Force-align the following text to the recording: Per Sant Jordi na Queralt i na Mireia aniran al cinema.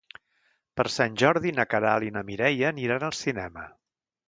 Per 0.79 0.85
Sant 0.93 1.17
Jordi 1.23 1.51
na 1.59 1.67
Queralt 1.75 2.07
i 2.07 2.11
na 2.17 2.25
Mireia 2.31 2.73
aniran 2.73 3.09
al 3.13 3.17
cinema. 3.21 3.71